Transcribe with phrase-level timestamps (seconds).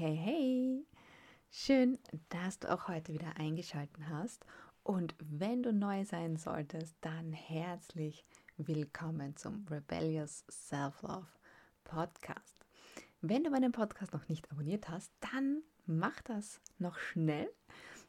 [0.00, 0.86] hey, hey!
[1.50, 1.98] Schön,
[2.30, 4.46] dass du auch heute wieder eingeschaltet hast.
[4.82, 8.24] Und wenn du neu sein solltest, dann herzlich
[8.56, 11.26] willkommen zum Rebellious Self-Love
[11.84, 12.56] Podcast.
[13.20, 17.50] Wenn du meinen Podcast noch nicht abonniert hast, dann mach das noch schnell,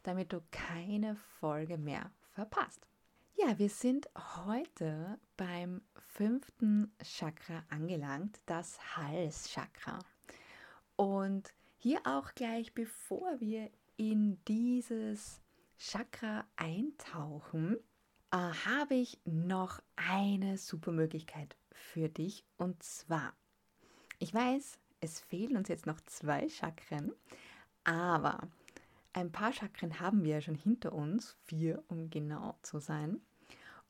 [0.04, 2.88] damit du keine Folge mehr verpasst.
[3.36, 4.10] Ja, wir sind
[4.46, 10.00] heute beim fünften Chakra angelangt, das Halschakra.
[10.96, 15.42] Und hier auch gleich, bevor wir in dieses
[15.80, 17.78] Chakra eintauchen,
[18.30, 22.46] äh, habe ich noch eine super Möglichkeit für dich.
[22.58, 23.34] Und zwar,
[24.20, 27.14] ich weiß, es fehlen uns jetzt noch zwei Chakren,
[27.84, 28.48] aber
[29.14, 33.20] ein paar Chakren haben wir ja schon hinter uns, vier um genau zu sein.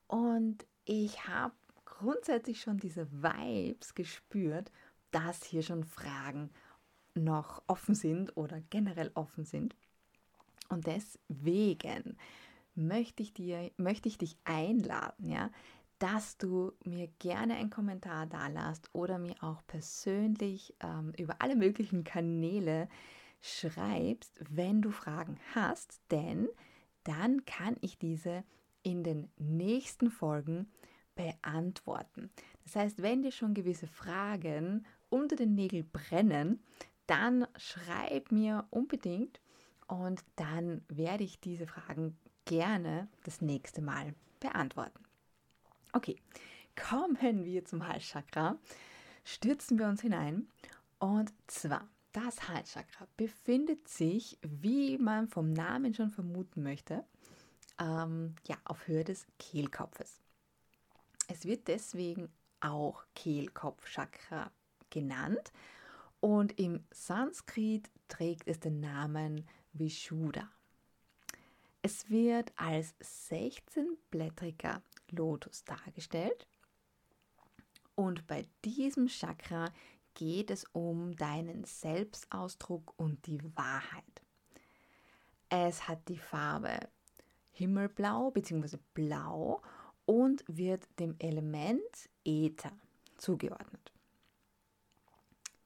[0.08, 4.72] Und ich habe grundsätzlich schon diese Vibes gespürt,
[5.12, 6.52] dass hier schon Fragen
[7.16, 9.76] noch offen sind oder generell offen sind.
[10.70, 12.18] Und deswegen
[12.76, 15.52] möchte ich, dir, möchte ich dich einladen, ja,
[16.00, 21.56] dass du mir gerne einen Kommentar da lässt oder mir auch persönlich ähm, über alle
[21.56, 22.90] möglichen Kanäle
[23.42, 26.48] schreibst, wenn du Fragen hast, denn
[27.04, 28.44] dann kann ich diese
[28.84, 30.72] in den nächsten Folgen
[31.16, 32.32] beantworten.
[32.64, 36.64] Das heißt, wenn dir schon gewisse Fragen unter den Nägeln brennen,
[37.08, 39.40] dann schreib mir unbedingt
[39.88, 45.04] und dann werde ich diese Fragen gerne das nächste Mal beantworten.
[45.94, 46.16] Okay,
[46.76, 48.58] kommen wir zum Halschakra.
[49.24, 50.48] Stürzen wir uns hinein.
[51.00, 57.04] Und zwar, das Halschakra befindet sich, wie man vom Namen schon vermuten möchte,
[57.80, 60.22] ähm, ja, auf Höhe des Kehlkopfes.
[61.28, 64.52] Es wird deswegen auch Kehlkopfchakra
[64.90, 65.52] genannt
[66.22, 70.50] und im Sanskrit trägt es den Namen Vishuddha.
[71.82, 76.48] Es wird als 16-blättriger Lotus dargestellt
[77.96, 79.74] und bei diesem Chakra
[80.14, 84.22] geht es um deinen Selbstausdruck und die Wahrheit.
[85.50, 86.80] Es hat die Farbe
[87.52, 88.78] Himmelblau bzw.
[88.94, 89.62] Blau
[90.06, 91.82] und wird dem Element
[92.24, 92.72] Äther
[93.18, 93.92] zugeordnet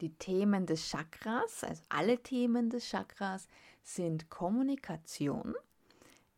[0.01, 3.47] die Themen des Chakras, also alle Themen des Chakras,
[3.83, 5.56] sind Kommunikation,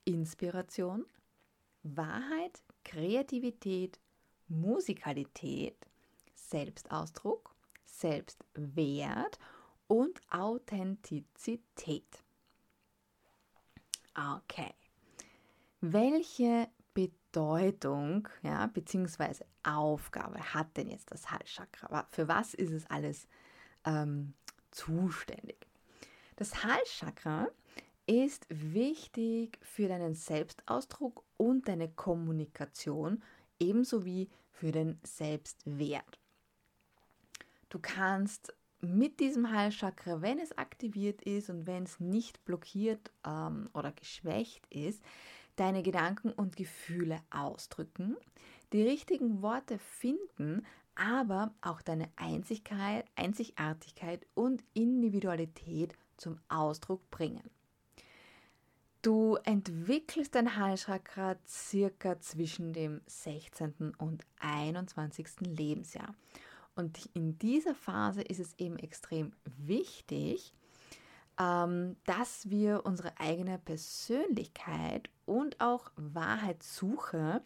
[0.06, 1.06] Inspiration,
[1.84, 4.00] Wahrheit, Kreativität,
[4.47, 5.75] Musikalität,
[6.35, 9.40] Selbstausdruck, Selbstwert
[9.88, 12.23] und Authentizität.
[14.16, 14.73] Okay.
[15.81, 22.07] Welche Bedeutung, ja, beziehungsweise Aufgabe hat denn jetzt das Halschakra?
[22.09, 23.28] Für was ist es alles
[23.87, 24.33] ähm,
[24.71, 25.57] zuständig.
[26.35, 27.47] Das Halschakra
[28.05, 33.23] ist wichtig für deinen Selbstausdruck und deine Kommunikation,
[33.59, 36.19] ebenso wie für den Selbstwert.
[37.69, 43.69] Du kannst mit diesem Halschakra, wenn es aktiviert ist und wenn es nicht blockiert ähm,
[43.73, 45.03] oder geschwächt ist,
[45.55, 48.15] deine Gedanken und Gefühle ausdrücken,
[48.73, 50.65] die richtigen Worte finden,
[50.97, 57.50] aber auch deine Einzigkeit, Einzigartigkeit und Individualität zum Ausdruck bringen.
[59.03, 63.94] Du entwickelst dein Halschakra circa zwischen dem 16.
[64.00, 65.28] und 21.
[65.41, 66.16] Lebensjahr.
[66.75, 70.53] Und in dieser Phase ist es eben extrem wichtig,
[71.40, 77.41] ähm, dass wir unsere eigene Persönlichkeit und auch Wahrheitssuche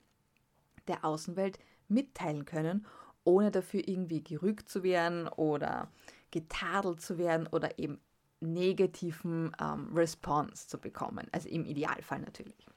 [0.88, 2.86] der Außenwelt mitteilen können
[3.24, 5.90] ohne dafür irgendwie gerügt zu werden oder
[6.32, 8.00] getadelt zu werden oder eben
[8.40, 11.28] negativen ähm, Response zu bekommen.
[11.32, 12.68] Also im Idealfall natürlich.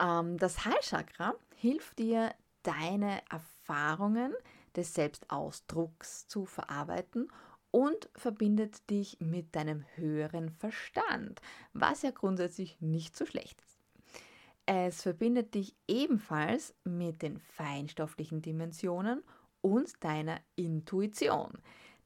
[0.00, 4.32] Ähm, das Heilchakra hilft dir, deine Erfahrungen
[4.74, 7.30] des Selbstausdrucks zu verarbeiten
[7.70, 11.40] und verbindet dich mit deinem höheren Verstand,
[11.72, 13.73] was ja grundsätzlich nicht so schlecht ist.
[14.66, 19.22] Es verbindet dich ebenfalls mit den feinstofflichen Dimensionen
[19.60, 21.52] und deiner Intuition,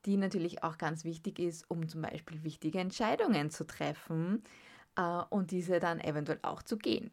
[0.06, 4.42] die natürlich auch ganz wichtig ist, um zum Beispiel wichtige Entscheidungen zu treffen
[4.96, 7.10] äh, und diese dann eventuell auch zu gehen.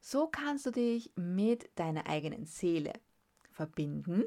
[0.00, 2.92] So kannst du dich mit deiner eigenen Seele
[3.50, 4.24] verbinden,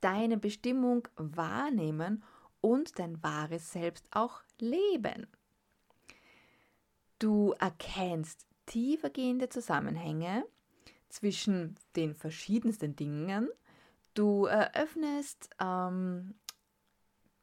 [0.00, 2.24] deine Bestimmung wahrnehmen
[2.60, 5.26] und dein wahres Selbst auch leben.
[7.18, 10.44] Du erkennst tiefergehende Zusammenhänge
[11.08, 13.48] zwischen den verschiedensten Dingen.
[14.14, 16.34] Du eröffnest ähm,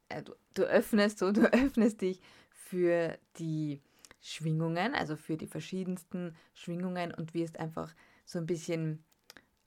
[0.09, 2.21] äh, du, du öffnest so, du öffnest dich
[2.51, 3.81] für die
[4.19, 7.94] Schwingungen, also für die verschiedensten Schwingungen und wirst einfach
[8.25, 9.03] so ein bisschen,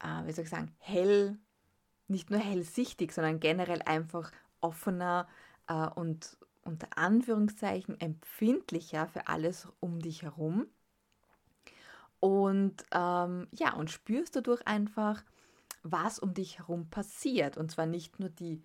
[0.02, 1.38] äh, wie soll ich sagen, hell,
[2.08, 5.28] nicht nur hellsichtig, sondern generell einfach offener
[5.68, 10.66] äh, und unter Anführungszeichen empfindlicher für alles um dich herum.
[12.20, 15.24] Und ähm, ja, und spürst dadurch einfach,
[15.82, 17.56] was um dich herum passiert.
[17.56, 18.62] Und zwar nicht nur die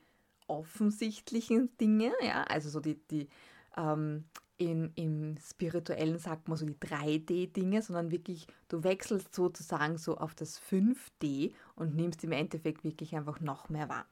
[0.47, 3.29] offensichtlichen Dinge, ja, also so die, die
[3.77, 4.25] ähm,
[4.57, 10.33] in, im Spirituellen sagt man so die 3D-Dinge, sondern wirklich, du wechselst sozusagen so auf
[10.33, 14.05] das 5D und nimmst im Endeffekt wirklich einfach noch mehr wahr.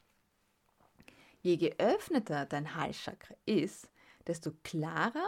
[1.40, 3.90] Je geöffneter dein Halschakra ist,
[4.26, 5.26] desto klarer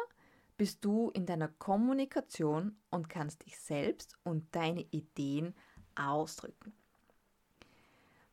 [0.57, 5.55] bist du in deiner Kommunikation und kannst dich selbst und deine Ideen
[5.95, 6.73] ausdrücken.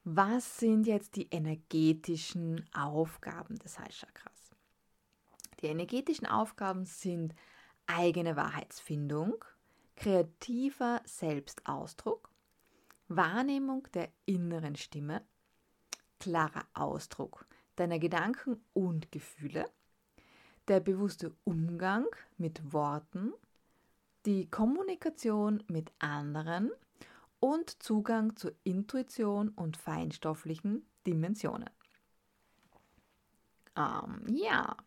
[0.05, 4.51] Was sind jetzt die energetischen Aufgaben des Halschakras?
[5.61, 7.33] Die energetischen Aufgaben sind
[7.87, 9.45] eigene Wahrheitsfindung,
[9.95, 12.29] kreativer Selbstausdruck,
[13.07, 15.25] Wahrnehmung der inneren Stimme,
[16.19, 19.69] klarer Ausdruck deiner Gedanken und Gefühle,
[20.67, 22.07] der bewusste Umgang
[22.37, 23.33] mit Worten,
[24.25, 26.71] die Kommunikation mit anderen
[27.39, 31.69] und Zugang zur Intuition und feinstofflichen Dimensionen.
[33.75, 34.77] Ähm, ja,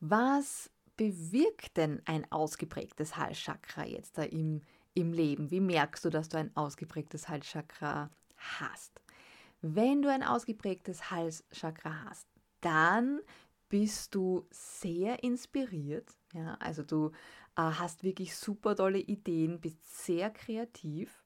[0.00, 4.62] was bewirkt denn ein ausgeprägtes Halschakra jetzt da im,
[4.94, 5.50] im Leben?
[5.50, 9.00] Wie merkst du, dass du ein ausgeprägtes Halschakra hast?
[9.60, 12.26] Wenn du ein ausgeprägtes Halschakra hast,
[12.60, 13.20] dann
[13.68, 16.16] bist du sehr inspiriert.
[16.32, 16.54] Ja?
[16.60, 17.08] Also du
[17.56, 21.24] äh, hast wirklich super tolle Ideen, bist sehr kreativ.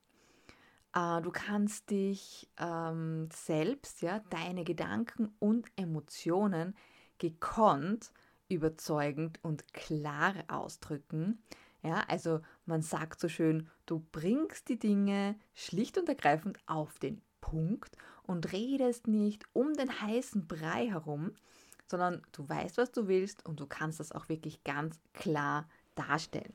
[0.94, 6.74] Äh, du kannst dich ähm, selbst, ja, deine Gedanken und Emotionen
[7.18, 8.12] gekonnt
[8.48, 11.42] überzeugend und klar ausdrücken.
[11.82, 17.22] Ja, also man sagt so schön, du bringst die Dinge schlicht und ergreifend auf den
[17.40, 21.32] Punkt und redest nicht um den heißen Brei herum,
[21.90, 26.54] sondern du weißt, was du willst und du kannst das auch wirklich ganz klar darstellen.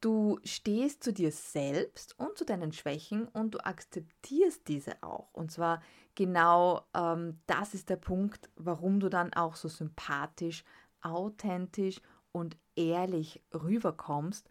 [0.00, 5.28] Du stehst zu dir selbst und zu deinen Schwächen und du akzeptierst diese auch.
[5.34, 5.82] Und zwar
[6.14, 10.64] genau ähm, das ist der Punkt, warum du dann auch so sympathisch,
[11.02, 12.00] authentisch
[12.32, 14.48] und ehrlich rüberkommst,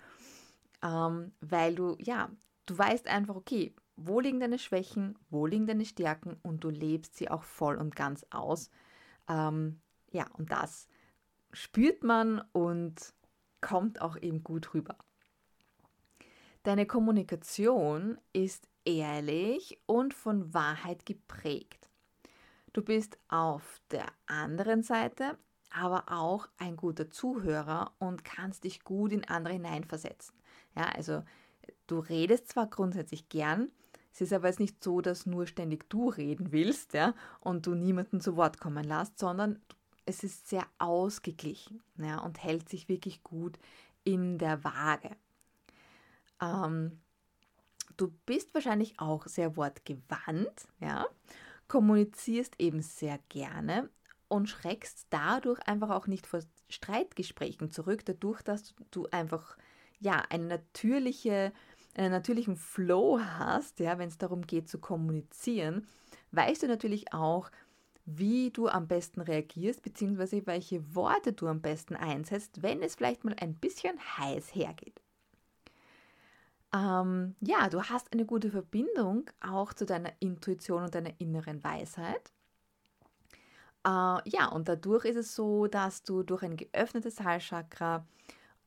[0.83, 2.29] ähm, weil du, ja,
[2.67, 7.15] du weißt einfach, okay, wo liegen deine Schwächen, wo liegen deine Stärken und du lebst
[7.15, 8.69] sie auch voll und ganz aus.
[9.29, 9.79] Ähm,
[10.11, 10.87] ja, und das
[11.51, 13.13] spürt man und
[13.61, 14.97] kommt auch eben gut rüber.
[16.63, 21.89] Deine Kommunikation ist ehrlich und von Wahrheit geprägt.
[22.73, 25.37] Du bist auf der anderen Seite
[25.71, 30.35] aber auch ein guter Zuhörer und kannst dich gut in andere hineinversetzen.
[30.75, 31.23] Ja, also
[31.87, 33.71] du redest zwar grundsätzlich gern,
[34.19, 37.73] es ist aber jetzt nicht so, dass nur ständig du reden willst, ja, und du
[37.73, 39.61] niemanden zu Wort kommen lässt, sondern
[40.05, 43.57] es ist sehr ausgeglichen, ja, und hält sich wirklich gut
[44.03, 45.11] in der Waage.
[46.41, 46.99] Ähm,
[47.95, 51.05] du bist wahrscheinlich auch sehr wortgewandt, ja,
[51.69, 53.89] kommunizierst eben sehr gerne
[54.27, 59.55] und schreckst dadurch einfach auch nicht vor Streitgesprächen zurück, dadurch, dass du einfach
[59.99, 61.53] ja eine natürliche,
[61.99, 65.87] einen natürlichen Flow hast, ja, wenn es darum geht zu kommunizieren,
[66.31, 67.51] weißt du natürlich auch,
[68.05, 73.23] wie du am besten reagierst, beziehungsweise welche Worte du am besten einsetzt, wenn es vielleicht
[73.23, 74.99] mal ein bisschen heiß hergeht.
[76.73, 82.31] Ähm, ja, du hast eine gute Verbindung auch zu deiner Intuition und deiner inneren Weisheit.
[83.85, 88.05] Äh, ja, und dadurch ist es so, dass du durch ein geöffnetes Halschakra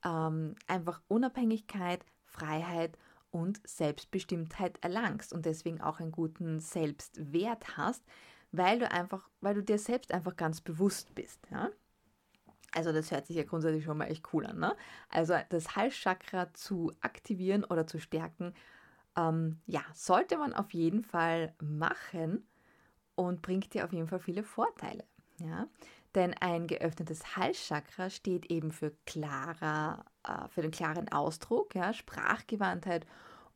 [0.05, 2.97] ähm, einfach Unabhängigkeit, Freiheit
[3.33, 8.05] und Selbstbestimmtheit erlangst und deswegen auch einen guten Selbstwert hast,
[8.53, 11.41] weil du einfach, weil du dir selbst einfach ganz bewusst bist.
[11.51, 11.71] Ja?
[12.73, 14.59] Also das hört sich ja grundsätzlich schon mal echt cool an.
[14.59, 14.77] Ne?
[15.09, 18.55] Also das Halschakra zu aktivieren oder zu stärken,
[19.17, 22.47] ähm, ja, sollte man auf jeden Fall machen
[23.15, 25.05] und bringt dir auf jeden Fall viele Vorteile.
[25.39, 25.67] Ja?
[26.15, 30.05] Denn ein geöffnetes Halschakra steht eben für, klarer,
[30.49, 31.93] für den klaren Ausdruck, ja?
[31.93, 33.07] Sprachgewandtheit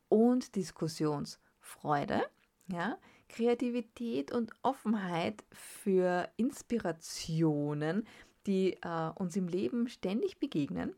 [0.09, 2.23] und Diskussionsfreude.
[2.67, 2.97] Ja?
[3.29, 8.07] Kreativität und Offenheit für Inspirationen,
[8.45, 10.95] die äh, uns im Leben ständig begegnen,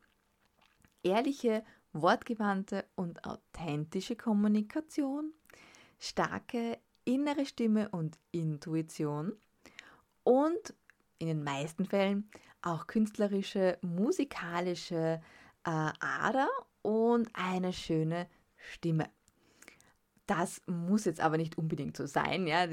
[1.03, 5.33] ehrliche, wortgewandte und authentische Kommunikation,
[5.97, 9.33] starke innere Stimme und Intuition
[10.23, 10.75] und
[11.17, 12.29] in den meisten Fällen
[12.61, 15.21] auch künstlerische, musikalische
[15.65, 16.49] äh, Ader
[16.81, 19.09] und eine schöne Stimme.
[20.25, 22.45] Das muss jetzt aber nicht unbedingt so sein.
[22.45, 22.67] Ja?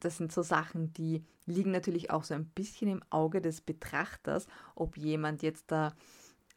[0.00, 4.46] Das sind so Sachen, die liegen natürlich auch so ein bisschen im Auge des Betrachters,
[4.74, 5.94] ob jemand jetzt da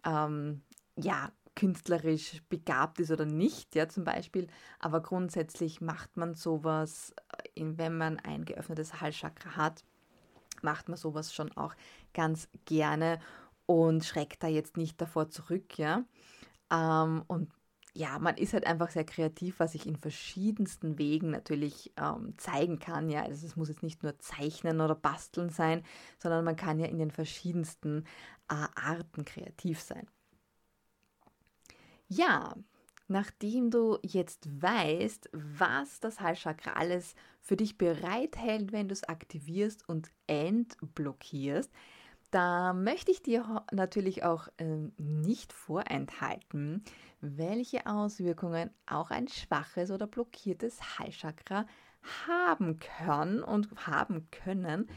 [0.05, 0.63] ähm,
[0.95, 4.47] ja, künstlerisch begabt ist oder nicht, ja, zum Beispiel.
[4.79, 7.13] Aber grundsätzlich macht man sowas,
[7.55, 9.83] äh, wenn man ein geöffnetes Halschakra hat,
[10.61, 11.75] macht man sowas schon auch
[12.13, 13.19] ganz gerne
[13.65, 16.05] und schreckt da jetzt nicht davor zurück, ja.
[16.71, 17.51] Ähm, und
[17.95, 22.79] ja, man ist halt einfach sehr kreativ, was ich in verschiedensten Wegen natürlich ähm, zeigen
[22.79, 23.09] kann.
[23.09, 25.83] Ja, also es muss jetzt nicht nur Zeichnen oder Basteln sein,
[26.17, 28.05] sondern man kann ja in den verschiedensten
[28.49, 30.07] äh, Arten kreativ sein.
[32.07, 32.55] Ja,
[33.07, 39.87] nachdem du jetzt weißt, was das Halschakra alles für dich bereithält, wenn du es aktivierst
[39.87, 41.71] und entblockierst,
[42.33, 46.83] da möchte ich dir natürlich auch äh, nicht vorenthalten,
[47.21, 51.67] welche Auswirkungen auch ein schwaches oder blockiertes Halschakra
[52.27, 54.89] haben können und haben können.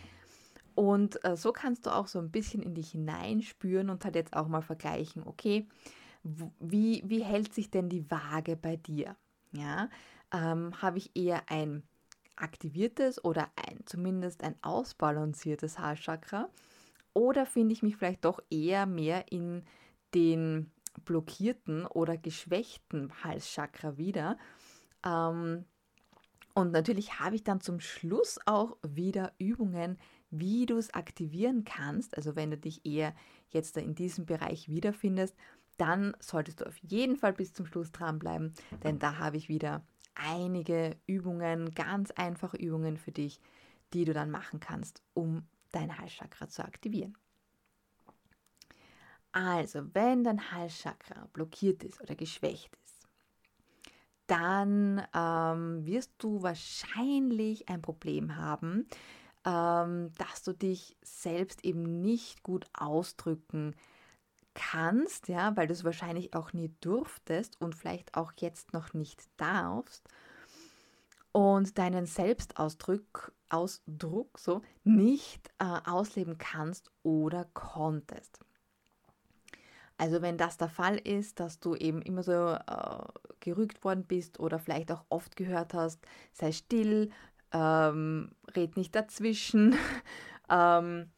[0.74, 4.34] Und äh, so kannst du auch so ein bisschen in dich hineinspüren und halt jetzt
[4.34, 5.68] auch mal vergleichen, okay,
[6.22, 9.14] wie, wie hält sich denn die Waage bei dir?
[9.52, 9.90] Ja,
[10.32, 11.82] ähm, habe ich eher ein
[12.34, 16.48] aktiviertes oder ein, zumindest ein ausbalanciertes Halschakra?
[17.16, 19.62] Oder finde ich mich vielleicht doch eher mehr in
[20.12, 20.70] den
[21.06, 24.36] blockierten oder geschwächten Halschakra wieder?
[25.02, 25.64] Ähm,
[26.52, 29.96] und natürlich habe ich dann zum Schluss auch wieder Übungen,
[30.30, 32.18] wie du es aktivieren kannst.
[32.18, 33.14] Also wenn du dich eher
[33.48, 35.34] jetzt in diesem Bereich wiederfindest,
[35.78, 38.52] dann solltest du auf jeden Fall bis zum Schluss dranbleiben,
[38.84, 43.40] denn da habe ich wieder einige Übungen, ganz einfache Übungen für dich,
[43.94, 45.46] die du dann machen kannst, um
[45.76, 47.16] dein Halschakra zu aktivieren.
[49.32, 53.06] Also, wenn dein Halschakra blockiert ist oder geschwächt ist,
[54.26, 58.88] dann ähm, wirst du wahrscheinlich ein Problem haben,
[59.44, 63.76] ähm, dass du dich selbst eben nicht gut ausdrücken
[64.56, 69.22] kannst ja, weil du es wahrscheinlich auch nie durftest und vielleicht auch jetzt noch nicht
[69.36, 70.08] darfst
[71.30, 78.40] und deinen Selbstausdruck Ausdruck so nicht äh, ausleben kannst oder konntest.
[79.98, 83.04] Also wenn das der Fall ist, dass du eben immer so äh,
[83.40, 86.00] gerügt worden bist oder vielleicht auch oft gehört hast,
[86.32, 87.10] sei still,
[87.52, 89.74] ähm, red nicht dazwischen,
[90.50, 91.10] ähm,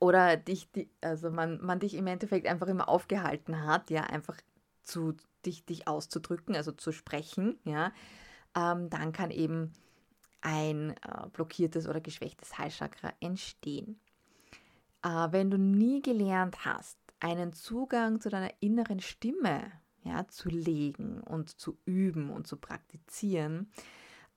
[0.00, 0.68] oder dich,
[1.02, 4.36] also man, man dich im Endeffekt einfach immer aufgehalten hat, ja, einfach
[4.82, 7.92] zu dich, dich auszudrücken, also zu sprechen, ja,
[8.56, 9.72] ähm, dann kann eben
[10.40, 14.00] ein äh, blockiertes oder geschwächtes Halschakra entstehen.
[15.02, 19.70] Äh, wenn du nie gelernt hast, einen Zugang zu deiner inneren Stimme
[20.02, 23.70] ja, zu legen und zu üben und zu praktizieren,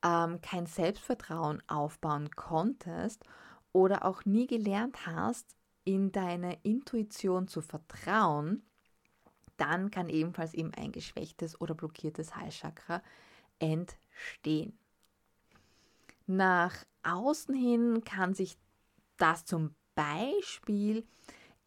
[0.03, 3.23] ähm, kein Selbstvertrauen aufbauen konntest
[3.71, 5.55] oder auch nie gelernt hast,
[5.85, 8.63] in deine Intuition zu vertrauen,
[9.57, 13.01] dann kann ebenfalls eben ein geschwächtes oder blockiertes Halschakra
[13.59, 14.77] entstehen.
[16.25, 18.57] Nach außen hin kann sich
[19.17, 21.05] das zum Beispiel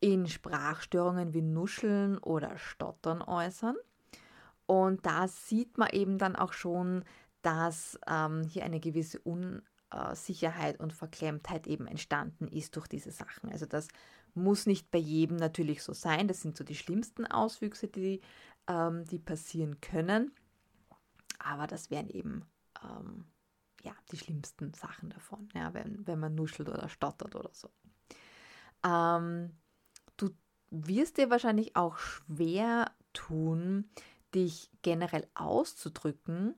[0.01, 3.77] in Sprachstörungen wie Nuscheln oder Stottern äußern.
[4.67, 7.05] Und da sieht man eben dann auch schon,
[7.43, 13.13] dass ähm, hier eine gewisse Un äh, Sicherheit und Verklemmtheit eben entstanden ist durch diese
[13.13, 13.51] Sachen.
[13.51, 13.89] Also das
[14.35, 16.29] muss nicht bei jedem natürlich so sein.
[16.29, 18.21] Das sind so die schlimmsten Auswüchse, die,
[18.67, 20.33] ähm, die passieren können.
[21.39, 22.45] Aber das wären eben
[22.83, 23.27] ähm,
[23.83, 27.71] ja, die schlimmsten Sachen davon, ja, wenn, wenn man nuschelt oder stottert oder so.
[28.85, 29.57] Ähm,
[30.17, 30.31] du
[30.71, 33.89] wirst dir wahrscheinlich auch schwer tun,
[34.35, 36.55] dich generell auszudrücken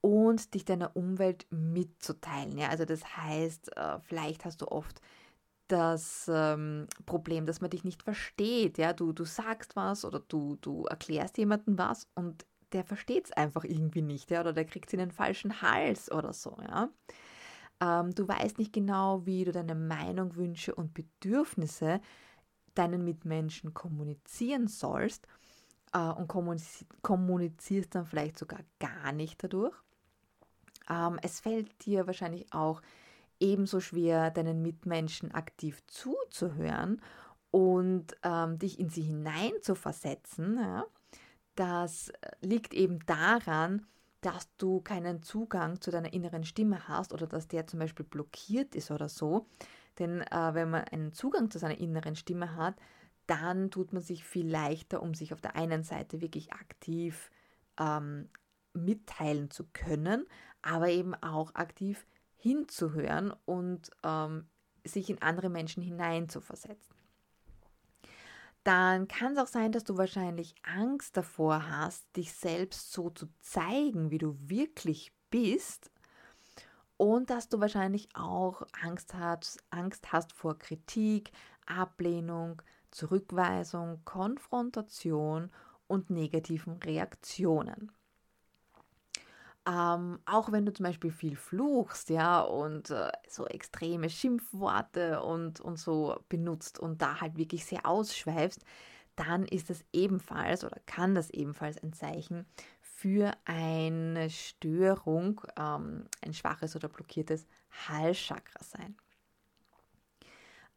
[0.00, 2.58] und dich deiner Umwelt mitzuteilen.
[2.58, 2.68] Ja?
[2.68, 5.00] Also das heißt, äh, vielleicht hast du oft
[5.68, 8.78] das ähm, Problem, dass man dich nicht versteht.
[8.78, 8.92] Ja?
[8.92, 13.64] Du, du sagst was oder du, du erklärst jemandem was und der versteht es einfach
[13.64, 14.40] irgendwie nicht ja?
[14.40, 16.56] oder der kriegt es in den falschen Hals oder so.
[16.60, 16.88] Ja?
[17.80, 22.00] Ähm, du weißt nicht genau, wie du deine Meinung, Wünsche und Bedürfnisse
[22.74, 25.26] deinen Mitmenschen kommunizieren sollst
[25.92, 26.28] äh, und
[27.02, 29.74] kommunizierst dann vielleicht sogar gar nicht dadurch.
[30.88, 32.82] Ähm, es fällt dir wahrscheinlich auch
[33.40, 37.02] ebenso schwer, deinen Mitmenschen aktiv zuzuhören
[37.50, 40.56] und ähm, dich in sie hinein zu versetzen.
[40.58, 40.86] Ja?
[41.54, 43.86] Das liegt eben daran,
[44.22, 48.74] dass du keinen Zugang zu deiner inneren Stimme hast oder dass der zum Beispiel blockiert
[48.74, 49.46] ist oder so.
[49.98, 52.76] Denn äh, wenn man einen Zugang zu seiner inneren Stimme hat,
[53.26, 57.30] dann tut man sich viel leichter, um sich auf der einen Seite wirklich aktiv
[57.78, 58.28] ähm,
[58.72, 60.26] mitteilen zu können,
[60.62, 62.06] aber eben auch aktiv
[62.36, 64.46] hinzuhören und ähm,
[64.84, 66.94] sich in andere Menschen hineinzuversetzen.
[68.64, 73.28] Dann kann es auch sein, dass du wahrscheinlich Angst davor hast, dich selbst so zu
[73.40, 75.90] zeigen, wie du wirklich bist.
[76.96, 81.32] Und dass du wahrscheinlich auch Angst hast, Angst hast vor Kritik,
[81.66, 85.50] Ablehnung, Zurückweisung, Konfrontation
[85.88, 87.90] und negativen Reaktionen.
[89.64, 95.60] Ähm, auch wenn du zum Beispiel viel fluchst, ja, und äh, so extreme Schimpfworte und,
[95.60, 98.64] und so benutzt und da halt wirklich sehr ausschweifst,
[99.14, 102.46] dann ist das ebenfalls oder kann das ebenfalls ein Zeichen
[102.80, 107.46] für eine Störung, ähm, ein schwaches oder blockiertes
[107.88, 108.96] Halschakra sein.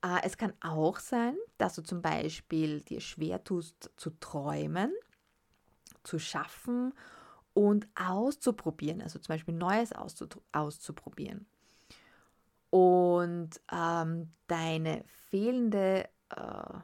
[0.03, 4.93] Äh, es kann auch sein, dass du zum Beispiel dir schwer tust zu träumen,
[6.03, 6.93] zu schaffen
[7.55, 11.47] und auszuprobieren, also zum Beispiel Neues auszuprobieren.
[12.69, 16.79] Und ähm, deine fehlende äh,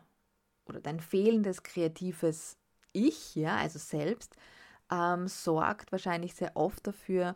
[0.66, 2.58] oder dein fehlendes kreatives
[2.94, 4.38] Ich, ja, also selbst,
[4.90, 7.36] ähm, sorgt wahrscheinlich sehr oft dafür,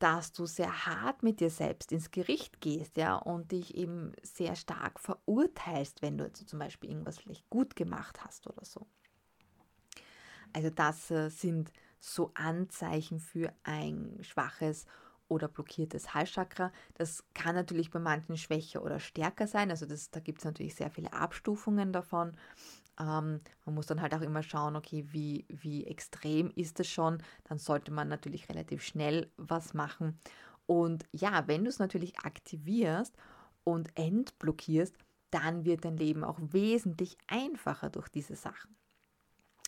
[0.00, 4.56] dass du sehr hart mit dir selbst ins Gericht gehst, ja, und dich eben sehr
[4.56, 8.88] stark verurteilst, wenn du jetzt zum Beispiel irgendwas vielleicht gut gemacht hast oder so.
[10.52, 14.86] Also das äh, sind so Anzeichen für ein schwaches
[15.28, 16.72] oder blockiertes Halschakra.
[16.94, 19.70] Das kann natürlich bei manchen schwächer oder stärker sein.
[19.70, 22.36] Also das, da gibt es natürlich sehr viele Abstufungen davon.
[22.98, 27.22] Ähm, man muss dann halt auch immer schauen, okay, wie, wie extrem ist es schon.
[27.44, 30.18] Dann sollte man natürlich relativ schnell was machen.
[30.66, 33.16] Und ja, wenn du es natürlich aktivierst
[33.64, 34.94] und entblockierst,
[35.30, 38.76] dann wird dein Leben auch wesentlich einfacher durch diese Sachen.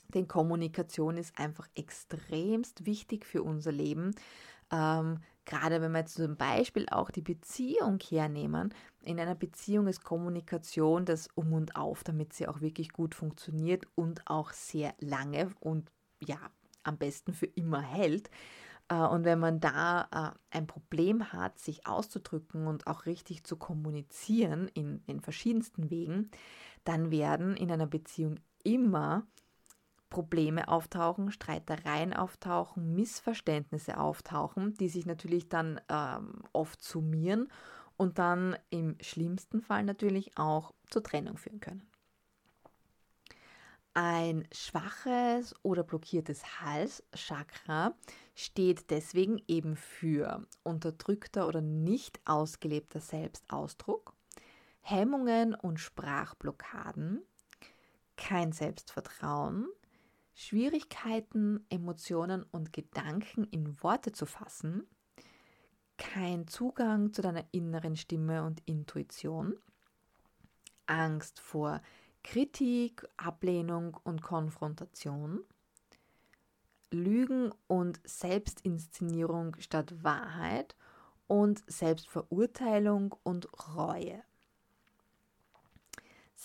[0.09, 4.15] Denn Kommunikation ist einfach extremst wichtig für unser Leben.
[4.71, 8.73] Ähm, gerade wenn wir jetzt zum Beispiel auch die Beziehung hernehmen.
[9.03, 13.87] In einer Beziehung ist Kommunikation das Um und Auf, damit sie auch wirklich gut funktioniert
[13.95, 15.91] und auch sehr lange und
[16.21, 16.39] ja,
[16.83, 18.31] am besten für immer hält.
[18.89, 23.57] Äh, und wenn man da äh, ein Problem hat, sich auszudrücken und auch richtig zu
[23.57, 26.31] kommunizieren in den verschiedensten Wegen,
[26.85, 29.27] dann werden in einer Beziehung immer
[30.15, 37.49] Probleme auftauchen, Streitereien auftauchen, Missverständnisse auftauchen, die sich natürlich dann ähm, oft summieren
[37.97, 41.83] und dann im schlimmsten Fall natürlich auch zur Trennung führen können.
[43.95, 47.97] Ein schwaches oder blockiertes Halschakra
[48.37, 54.15] steht deswegen eben für unterdrückter oder nicht ausgelebter Selbstausdruck,
[54.81, 57.21] Hemmungen und Sprachblockaden,
[58.17, 59.67] kein Selbstvertrauen,
[60.35, 64.87] Schwierigkeiten, Emotionen und Gedanken in Worte zu fassen,
[65.97, 69.57] kein Zugang zu deiner inneren Stimme und Intuition,
[70.87, 71.81] Angst vor
[72.25, 75.45] Kritik, Ablehnung und Konfrontation,
[76.91, 80.75] Lügen und Selbstinszenierung statt Wahrheit
[81.27, 84.23] und Selbstverurteilung und Reue.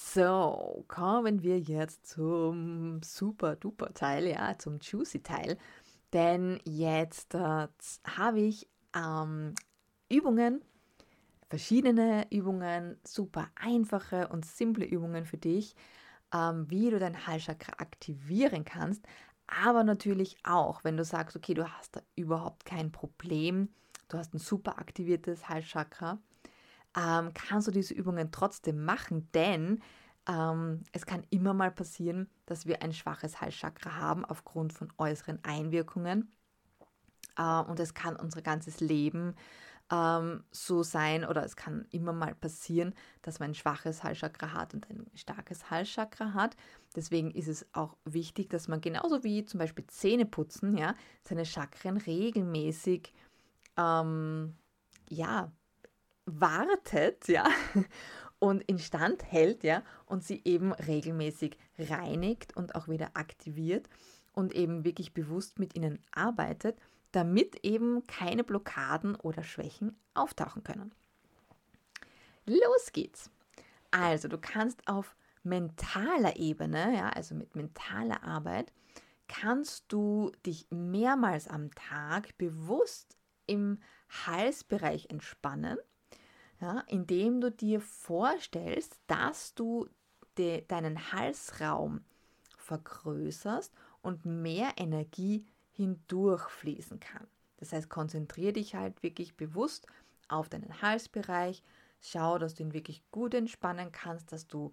[0.01, 5.57] So, kommen wir jetzt zum super duper Teil, ja, zum juicy Teil.
[6.13, 7.67] Denn jetzt äh,
[8.07, 9.53] habe ich ähm,
[10.09, 10.61] Übungen,
[11.49, 15.75] verschiedene Übungen, super einfache und simple Übungen für dich,
[16.33, 19.05] ähm, wie du dein Halschakra aktivieren kannst.
[19.47, 23.69] Aber natürlich auch, wenn du sagst, okay, du hast da überhaupt kein Problem,
[24.07, 26.19] du hast ein super aktiviertes Halschakra,
[26.97, 29.81] ähm, kannst du diese Übungen trotzdem machen, denn
[30.27, 35.39] ähm, es kann immer mal passieren, dass wir ein schwaches Halschakra haben aufgrund von äußeren
[35.43, 36.31] Einwirkungen.
[37.37, 39.35] Äh, und es kann unser ganzes Leben
[39.91, 44.73] ähm, so sein oder es kann immer mal passieren, dass man ein schwaches Halschakra hat
[44.73, 46.55] und ein starkes Halschakra hat.
[46.95, 51.45] Deswegen ist es auch wichtig, dass man genauso wie zum Beispiel Zähne putzen, ja, seine
[51.45, 53.13] Chakren regelmäßig
[53.77, 54.55] ähm,
[55.09, 55.51] ja,
[56.39, 57.47] wartet, ja,
[58.39, 63.89] und instand hält, ja, und sie eben regelmäßig reinigt und auch wieder aktiviert
[64.33, 66.77] und eben wirklich bewusst mit ihnen arbeitet,
[67.11, 70.93] damit eben keine Blockaden oder Schwächen auftauchen können.
[72.45, 73.29] Los geht's.
[73.91, 78.71] Also, du kannst auf mentaler Ebene, ja, also mit mentaler Arbeit,
[79.27, 83.79] kannst du dich mehrmals am Tag bewusst im
[84.25, 85.77] Halsbereich entspannen
[86.61, 89.87] ja, indem du dir vorstellst, dass du
[90.37, 92.01] de, deinen Halsraum
[92.57, 97.27] vergrößerst und mehr Energie hindurchfließen kann.
[97.57, 99.87] Das heißt, konzentriere dich halt wirklich bewusst
[100.27, 101.63] auf deinen Halsbereich.
[102.01, 104.71] Schau, dass du ihn wirklich gut entspannen kannst, dass du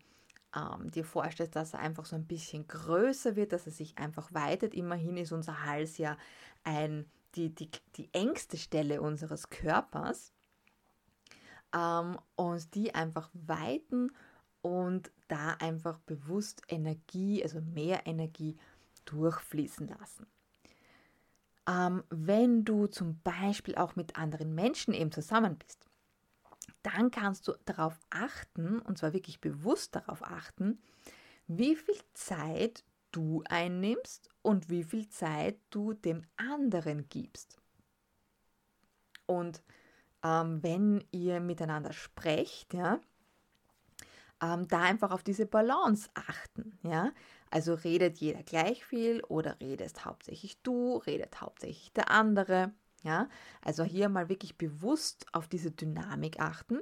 [0.54, 4.32] ähm, dir vorstellst, dass er einfach so ein bisschen größer wird, dass er sich einfach
[4.32, 4.74] weitet.
[4.74, 6.16] Immerhin ist unser Hals ja
[6.62, 10.32] ein, die, die, die engste Stelle unseres Körpers.
[11.74, 14.10] Ähm, und die einfach weiten
[14.62, 18.56] und da einfach bewusst Energie, also mehr Energie
[19.04, 20.26] durchfließen lassen.
[21.68, 25.86] Ähm, wenn du zum Beispiel auch mit anderen Menschen eben zusammen bist,
[26.82, 30.80] dann kannst du darauf achten, und zwar wirklich bewusst darauf achten,
[31.48, 37.58] wie viel Zeit du einnimmst und wie viel Zeit du dem anderen gibst.
[39.26, 39.62] Und
[40.26, 43.00] ähm, wenn ihr miteinander sprecht, ja,
[44.42, 46.78] ähm, da einfach auf diese Balance achten.
[46.82, 47.12] Ja?
[47.50, 52.72] Also redet jeder gleich viel oder redest hauptsächlich du, redet hauptsächlich der andere.
[53.02, 53.28] Ja?
[53.62, 56.80] Also hier mal wirklich bewusst auf diese Dynamik achten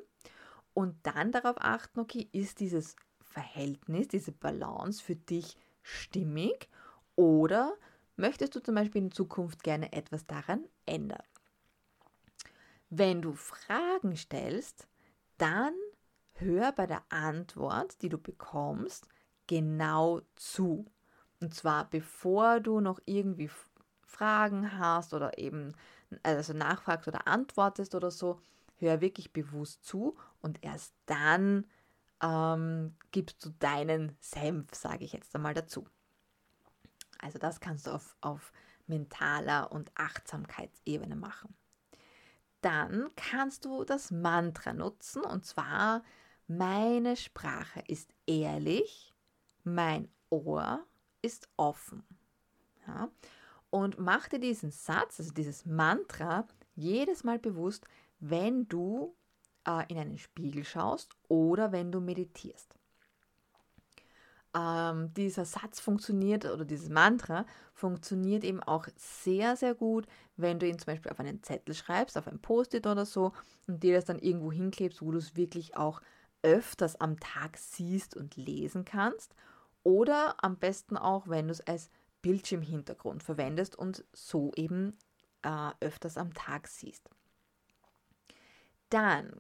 [0.72, 6.68] und dann darauf achten, okay, ist dieses Verhältnis, diese Balance für dich stimmig
[7.14, 7.74] oder
[8.16, 11.22] möchtest du zum Beispiel in Zukunft gerne etwas daran ändern?
[12.96, 14.86] Wenn du Fragen stellst,
[15.36, 15.74] dann
[16.34, 19.08] hör bei der Antwort, die du bekommst,
[19.48, 20.86] genau zu.
[21.40, 23.50] Und zwar bevor du noch irgendwie
[24.06, 25.74] Fragen hast oder eben
[26.22, 28.40] also nachfragst oder antwortest oder so,
[28.76, 31.66] hör wirklich bewusst zu und erst dann
[32.22, 35.84] ähm, gibst du deinen Senf, sage ich jetzt einmal dazu.
[37.18, 38.52] Also das kannst du auf, auf
[38.86, 41.56] mentaler und Achtsamkeitsebene machen.
[42.64, 46.02] Dann kannst du das Mantra nutzen und zwar
[46.46, 49.12] meine Sprache ist ehrlich,
[49.64, 50.82] mein Ohr
[51.20, 52.02] ist offen.
[52.86, 53.10] Ja?
[53.68, 57.84] Und mach dir diesen Satz, also dieses Mantra, jedes Mal bewusst,
[58.18, 59.14] wenn du
[59.66, 62.74] äh, in einen Spiegel schaust oder wenn du meditierst.
[64.56, 70.68] Ähm, dieser Satz funktioniert oder dieses Mantra funktioniert eben auch sehr, sehr gut, wenn du
[70.68, 73.32] ihn zum Beispiel auf einen Zettel schreibst, auf ein Post-it oder so
[73.66, 76.00] und dir das dann irgendwo hinklebst, wo du es wirklich auch
[76.42, 79.34] öfters am Tag siehst und lesen kannst
[79.82, 81.90] oder am besten auch, wenn du es als
[82.22, 84.96] Bildschirmhintergrund verwendest und so eben
[85.42, 87.10] äh, öfters am Tag siehst.
[88.88, 89.32] Dann,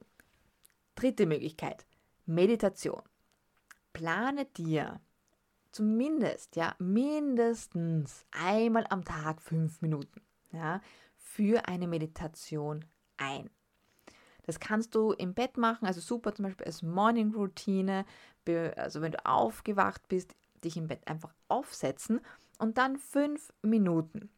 [0.96, 1.86] dritte Möglichkeit,
[2.26, 3.02] Meditation.
[3.94, 5.00] Plane dir
[5.72, 10.20] zumindest, ja, mindestens einmal am Tag fünf Minuten,
[10.52, 10.82] ja,
[11.16, 12.84] für eine Meditation
[13.16, 13.48] ein.
[14.42, 18.04] Das kannst du im Bett machen, also super zum Beispiel als Morning Routine.
[18.76, 22.20] Also wenn du aufgewacht bist, dich im Bett einfach aufsetzen
[22.58, 24.28] und dann fünf Minuten,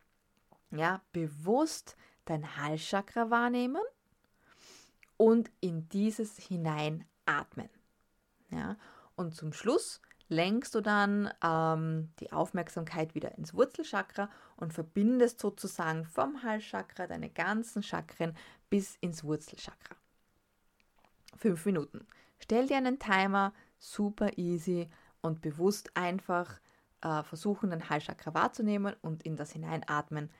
[0.71, 3.83] ja, bewusst dein Halschakra wahrnehmen
[5.16, 7.69] und in dieses hinein atmen.
[8.51, 8.77] Ja,
[9.16, 16.05] und zum Schluss lenkst du dann ähm, die Aufmerksamkeit wieder ins Wurzelchakra und verbindest sozusagen
[16.05, 18.37] vom Halschakra deine ganzen Chakren
[18.68, 19.96] bis ins Wurzelchakra.
[21.37, 22.07] Fünf Minuten.
[22.38, 24.88] Stell dir einen Timer, super easy
[25.20, 26.61] und bewusst einfach
[27.02, 30.31] äh, versuchen, den Halschakra wahrzunehmen und in das Hineinatmen.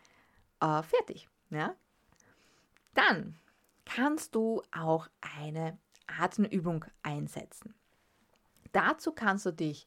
[0.61, 1.29] Äh, fertig.
[1.51, 1.75] Ja?
[2.95, 3.39] Dann
[3.85, 7.75] kannst du auch eine Atemübung einsetzen.
[8.77, 9.87] Dazu kannst du dich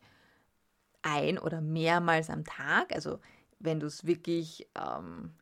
[1.03, 3.19] ein- oder mehrmals am Tag, also
[3.59, 5.35] wenn du es wirklich ähm,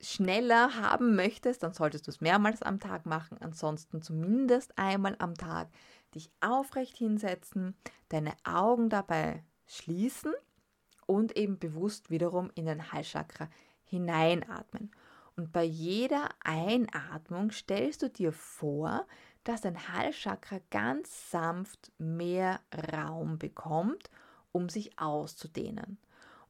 [0.00, 3.38] schneller haben möchtest, dann solltest du es mehrmals am Tag machen.
[3.40, 5.68] Ansonsten zumindest einmal am Tag
[6.16, 7.76] dich aufrecht hinsetzen,
[8.08, 10.32] deine Augen dabei schließen
[11.06, 13.48] und eben bewusst wiederum in den Halschakra
[13.84, 14.90] hineinatmen.
[15.36, 19.06] Und bei jeder Einatmung stellst du dir vor,
[19.44, 22.60] dass dein Halschakra ganz sanft mehr
[22.92, 24.10] Raum bekommt,
[24.52, 25.98] um sich auszudehnen.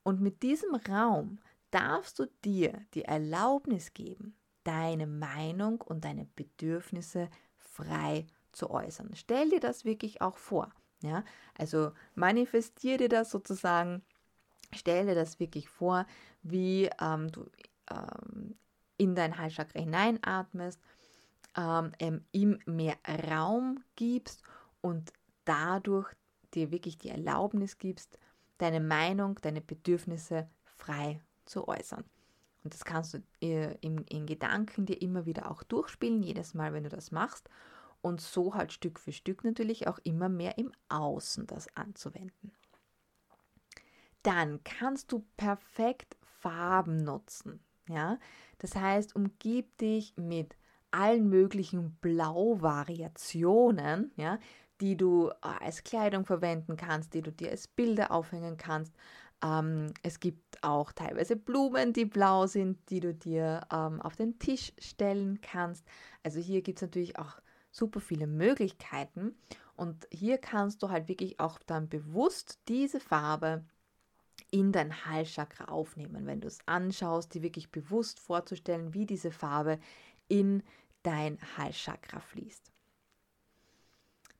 [0.02, 1.38] Und mit diesem Raum
[1.70, 9.10] darfst du dir die Erlaubnis geben, deine Meinung und deine Bedürfnisse frei zu äußern.
[9.14, 10.70] Stell dir das wirklich auch vor.
[11.02, 11.24] Ja?
[11.56, 14.02] Also manifestiere dir das sozusagen,
[14.72, 16.06] stell dir das wirklich vor,
[16.42, 17.46] wie ähm, du
[17.90, 18.56] ähm,
[18.96, 20.80] in dein Halschakra hineinatmest,
[21.56, 22.96] ähm, ihm mehr
[23.30, 24.42] Raum gibst
[24.80, 25.12] und
[25.44, 26.08] dadurch
[26.54, 28.18] dir wirklich die Erlaubnis gibst,
[28.58, 32.04] deine Meinung, deine Bedürfnisse frei zu äußern.
[32.62, 36.72] Und das kannst du äh, in, in Gedanken dir immer wieder auch durchspielen, jedes Mal,
[36.72, 37.48] wenn du das machst.
[38.02, 42.52] Und so halt Stück für Stück natürlich auch immer mehr im Außen das anzuwenden.
[44.22, 47.60] Dann kannst du perfekt Farben nutzen.
[47.88, 48.18] Ja?
[48.58, 50.56] Das heißt, umgib dich mit
[50.92, 54.38] allen möglichen Blau-Variationen, ja,
[54.80, 58.94] die du äh, als Kleidung verwenden kannst, die du dir als Bilder aufhängen kannst.
[59.42, 64.38] Ähm, es gibt auch teilweise Blumen, die blau sind, die du dir ähm, auf den
[64.38, 65.86] Tisch stellen kannst.
[66.22, 69.34] Also hier gibt es natürlich auch super viele Möglichkeiten.
[69.76, 73.64] Und hier kannst du halt wirklich auch dann bewusst diese Farbe
[74.50, 79.78] in dein Halschakra aufnehmen, wenn du es anschaust, die wirklich bewusst vorzustellen, wie diese Farbe
[80.30, 80.62] in
[81.02, 82.72] dein Halschakra fließt.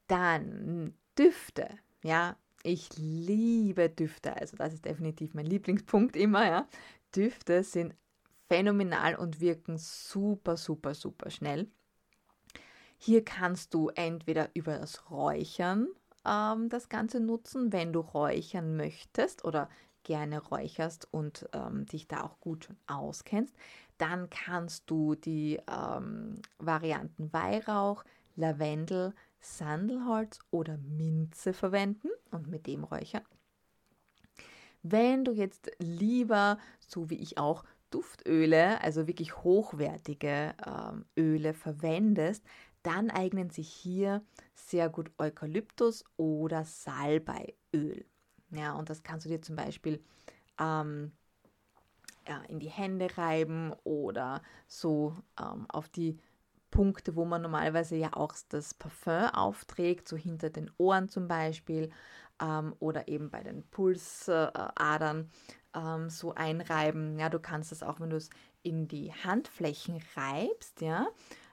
[0.07, 1.69] Dann Düfte,
[2.03, 6.69] ja, ich liebe Düfte, also das ist definitiv mein Lieblingspunkt immer, ja.
[7.15, 7.95] Düfte sind
[8.49, 11.69] phänomenal und wirken super, super, super schnell.
[12.99, 15.89] Hier kannst du entweder über das Räuchern
[16.27, 19.69] ähm, das Ganze nutzen, wenn du räuchern möchtest oder
[20.03, 23.55] gerne räucherst und ähm, dich da auch gut schon auskennst.
[24.01, 28.03] Dann kannst du die ähm, Varianten Weihrauch,
[28.35, 33.25] Lavendel, Sandelholz oder Minze verwenden und mit dem räuchern.
[34.83, 42.43] Wenn du jetzt lieber, so wie ich auch, Duftöle, also wirklich hochwertige ähm, Öle verwendest,
[42.83, 48.07] dann eignen sich hier sehr gut Eukalyptus oder Salbeiöl.
[48.51, 50.03] Ja, und das kannst du dir zum Beispiel
[50.59, 51.13] ähm,
[52.29, 56.19] ja, in die Hände reiben oder so ähm, auf die
[56.71, 61.91] Punkte, wo man normalerweise ja auch das Parfum aufträgt, so hinter den Ohren zum Beispiel
[62.41, 65.31] ähm, oder eben bei den Pulsadern
[65.75, 67.19] ähm, so einreiben.
[67.19, 68.31] Ja, du kannst das auch, wenn du es
[68.63, 71.09] in die Handflächen reibst, ja,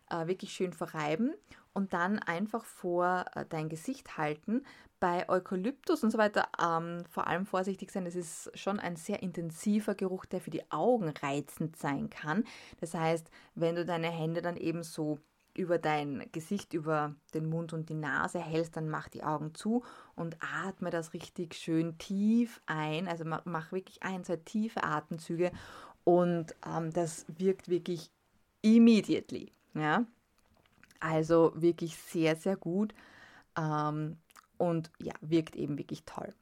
[0.10, 1.34] äh, wirklich schön verreiben
[1.73, 4.65] und dann einfach vor äh, dein Gesicht halten.
[4.99, 8.05] Bei Eukalyptus und so weiter ähm, vor allem vorsichtig sein.
[8.05, 12.43] Es ist schon ein sehr intensiver Geruch, der für die Augen reizend sein kann.
[12.79, 15.19] Das heißt, wenn du deine Hände dann eben so
[15.57, 19.83] über dein Gesicht, über den Mund und die Nase hältst, dann mach die Augen zu
[20.15, 23.07] und atme das richtig schön tief ein.
[23.07, 25.51] Also mach wirklich ein, zwei tiefe Atemzüge
[26.03, 28.12] und ähm, das wirkt wirklich
[28.62, 29.51] immediately.
[29.73, 30.05] Ja?
[30.99, 32.93] Also wirklich sehr, sehr gut
[33.57, 34.17] ähm,
[34.58, 36.34] und ja, wirkt eben wirklich toll.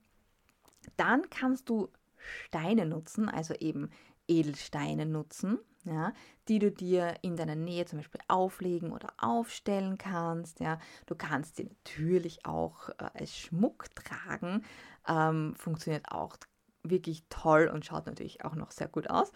[0.98, 3.90] Dann kannst du Steine nutzen, also eben
[4.28, 6.14] Edelsteine nutzen, ja,
[6.48, 10.60] die du dir in deiner Nähe zum Beispiel auflegen oder aufstellen kannst.
[10.60, 10.80] Ja.
[11.06, 14.64] Du kannst sie natürlich auch äh, als Schmuck tragen,
[15.08, 16.38] ähm, funktioniert auch
[16.84, 19.32] wirklich toll und schaut natürlich auch noch sehr gut aus.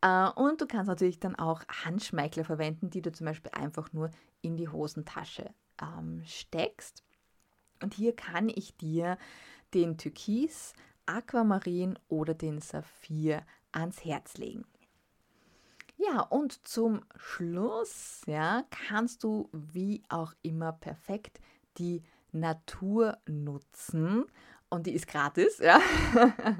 [0.00, 4.10] Äh, und du kannst natürlich dann auch Handschmeichler verwenden, die du zum Beispiel einfach nur
[4.40, 7.04] in die Hosentasche ähm, steckst.
[7.82, 9.18] Und hier kann ich dir
[9.74, 10.74] den Türkis,
[11.06, 13.42] Aquamarin oder den Saphir
[13.72, 14.64] ans Herz legen.
[15.96, 21.40] Ja, und zum Schluss, ja, kannst du wie auch immer perfekt
[21.78, 24.24] die Natur nutzen
[24.68, 25.80] und die ist gratis, ja.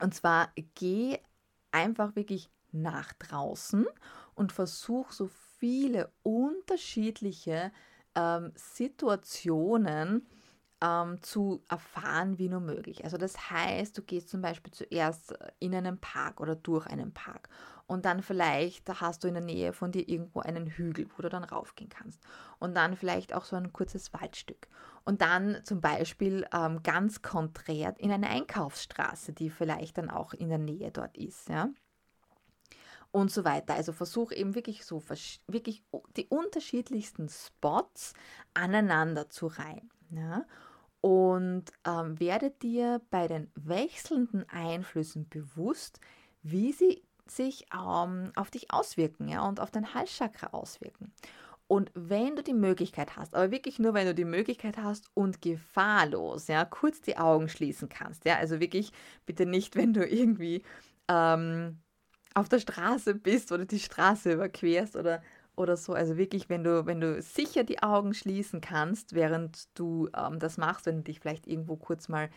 [0.00, 1.18] und zwar geh
[1.70, 3.86] einfach wirklich nach draußen
[4.34, 7.72] und versuch so viele unterschiedliche
[8.14, 10.26] ähm, Situationen
[10.82, 13.04] ähm, zu erfahren wie nur möglich.
[13.04, 17.48] Also das heißt, du gehst zum Beispiel zuerst in einen Park oder durch einen Park.
[17.86, 21.28] Und dann vielleicht hast du in der Nähe von dir irgendwo einen Hügel, wo du
[21.28, 22.22] dann raufgehen kannst.
[22.60, 24.68] Und dann vielleicht auch so ein kurzes Waldstück.
[25.04, 30.50] Und dann zum Beispiel ähm, ganz konträr in eine Einkaufsstraße, die vielleicht dann auch in
[30.50, 31.70] der Nähe dort ist, ja
[33.12, 33.74] und so weiter.
[33.74, 35.02] Also versuch eben wirklich so
[35.46, 35.82] wirklich
[36.16, 38.14] die unterschiedlichsten Spots
[38.54, 39.90] aneinander zu reihen.
[40.10, 40.44] Ja?
[41.00, 46.00] Und ähm, werde dir bei den wechselnden Einflüssen bewusst,
[46.42, 51.12] wie sie sich ähm, auf dich auswirken ja, und auf dein Halschakra auswirken.
[51.68, 55.40] Und wenn du die Möglichkeit hast, aber wirklich nur, wenn du die Möglichkeit hast und
[55.40, 58.90] gefahrlos, ja, kurz die Augen schließen kannst, ja, also wirklich
[59.24, 60.64] bitte nicht, wenn du irgendwie
[61.06, 61.78] ähm,
[62.34, 65.22] auf der Straße bist oder die Straße überquerst oder
[65.56, 65.92] oder so.
[65.92, 70.56] Also wirklich, wenn du, wenn du sicher die Augen schließen kannst, während du ähm, das
[70.56, 72.30] machst, wenn du dich vielleicht irgendwo kurz mal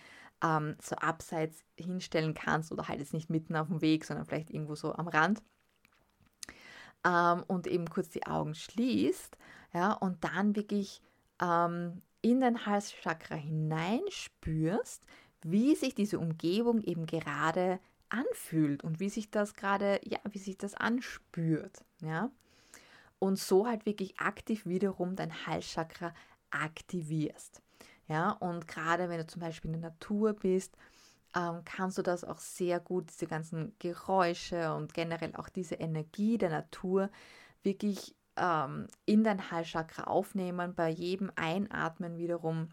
[0.43, 4.51] ähm, so abseits hinstellen kannst oder halt jetzt nicht mitten auf dem Weg, sondern vielleicht
[4.51, 5.41] irgendwo so am Rand.
[7.05, 9.37] Ähm, und eben kurz die Augen schließt,
[9.73, 11.01] ja, und dann wirklich
[11.41, 15.05] ähm, in dein Halschakra hineinspürst,
[15.41, 17.79] wie sich diese Umgebung eben gerade
[18.13, 22.29] anfühlt und wie sich das gerade, ja, wie sich das anspürt, ja.
[23.19, 26.13] Und so halt wirklich aktiv wiederum dein Halschakra
[26.51, 27.61] aktivierst.
[28.07, 30.75] Ja, und gerade wenn du zum Beispiel in der Natur bist,
[31.35, 36.37] ähm, kannst du das auch sehr gut, diese ganzen Geräusche und generell auch diese Energie
[36.37, 37.09] der Natur
[37.63, 42.69] wirklich ähm, in dein Halschakra aufnehmen, bei jedem Einatmen wiederum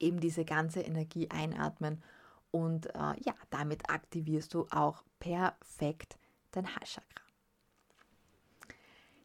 [0.00, 2.02] eben diese ganze Energie einatmen
[2.56, 6.18] und äh, ja, damit aktivierst du auch perfekt
[6.52, 7.22] dein Halschakra.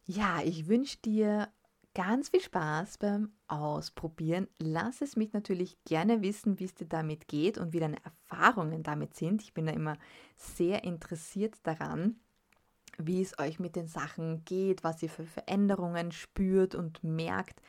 [0.05, 1.47] Ja, ich wünsche dir
[1.93, 4.47] ganz viel Spaß beim Ausprobieren.
[4.59, 8.83] Lass es mich natürlich gerne wissen, wie es dir damit geht und wie deine Erfahrungen
[8.83, 9.41] damit sind.
[9.41, 9.97] Ich bin da immer
[10.35, 12.19] sehr interessiert daran,
[12.97, 17.61] wie es euch mit den Sachen geht, was ihr für Veränderungen spürt und merkt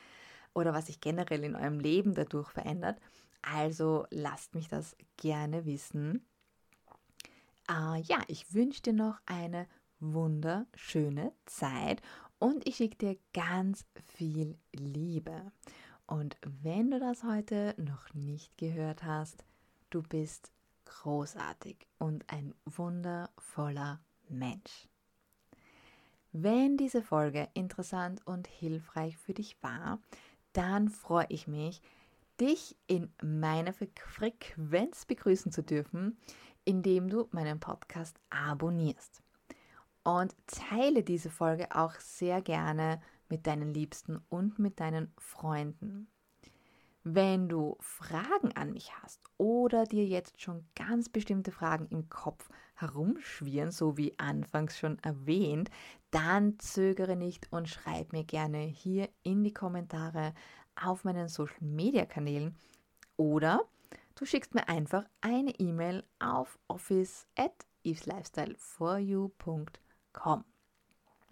[0.53, 2.99] oder was sich generell in eurem Leben dadurch verändert.
[3.43, 6.25] Also lasst mich das gerne wissen.
[7.69, 9.67] Äh, ja, ich wünsche dir noch eine
[9.99, 12.01] wunderschöne Zeit
[12.39, 15.51] und ich schicke dir ganz viel Liebe.
[16.07, 19.43] Und wenn du das heute noch nicht gehört hast,
[19.89, 20.51] du bist
[20.85, 24.87] großartig und ein wundervoller Mensch.
[26.31, 29.99] Wenn diese Folge interessant und hilfreich für dich war,
[30.51, 31.81] dann freue ich mich,
[32.39, 36.17] dich in meiner Frequenz begrüßen zu dürfen,
[36.65, 39.21] indem du meinen Podcast abonnierst.
[40.03, 46.07] Und teile diese Folge auch sehr gerne mit deinen Liebsten und mit deinen Freunden.
[47.05, 52.47] Wenn du Fragen an mich hast oder dir jetzt schon ganz bestimmte Fragen im Kopf
[52.75, 55.69] herumschwirren, so wie anfangs schon erwähnt,
[56.11, 60.33] dann zögere nicht und schreib mir gerne hier in die Kommentare
[60.75, 62.55] auf meinen Social Media Kanälen
[63.17, 63.65] oder
[64.15, 70.45] du schickst mir einfach eine E-Mail auf office at eveslifestyleforyou.com.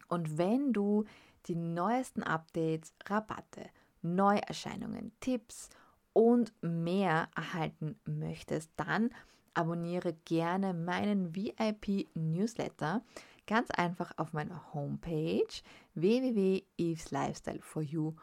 [0.08, 1.06] Und wenn du
[1.47, 3.69] die neuesten Updates, Rabatte,
[4.01, 5.69] Neuerscheinungen, Tipps
[6.13, 9.10] und mehr erhalten möchtest, dann
[9.54, 13.04] abonniere gerne meinen VIP-Newsletter
[13.47, 15.47] ganz einfach auf meiner Homepage
[15.95, 18.21] www.eveslifestyleforyou.com.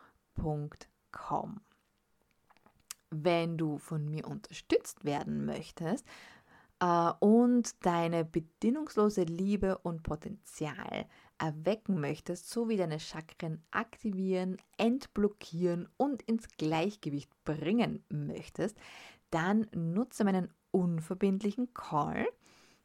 [3.11, 6.07] Wenn du von mir unterstützt werden möchtest
[6.81, 11.07] äh, und deine bedingungslose Liebe und Potenzial
[11.38, 18.77] erwecken möchtest, sowie deine Chakren aktivieren, entblockieren und ins Gleichgewicht bringen möchtest,
[19.31, 22.27] dann nutze meinen unverbindlichen Call.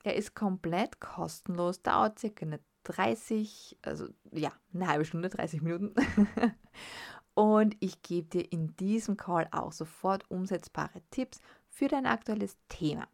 [0.05, 5.93] Der ist komplett kostenlos, dauert circa eine 30, also ja, eine halbe Stunde, 30 Minuten.
[7.33, 13.07] und ich gebe dir in diesem Call auch sofort umsetzbare Tipps für dein aktuelles Thema.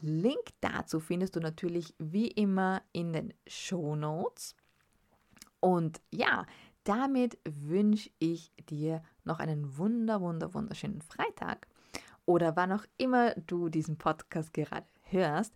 [0.00, 4.54] Link dazu findest du natürlich wie immer in den Show Notes.
[5.60, 6.46] Und ja,
[6.84, 11.66] damit wünsche ich dir noch einen wunder, wunder, wunderschönen Freitag
[12.26, 15.54] oder wann auch immer du diesen Podcast gerade hörst.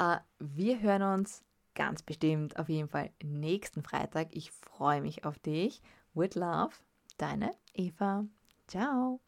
[0.00, 1.42] Uh, wir hören uns
[1.74, 4.28] ganz bestimmt auf jeden Fall nächsten Freitag.
[4.30, 5.82] Ich freue mich auf dich.
[6.14, 6.74] With love,
[7.16, 8.26] deine Eva.
[8.68, 9.25] Ciao.